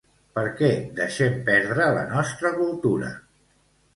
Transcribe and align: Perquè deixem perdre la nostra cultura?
Perquè 0.37 0.69
deixem 0.99 1.35
perdre 1.51 1.87
la 1.97 2.07
nostra 2.15 2.53
cultura? 2.57 3.13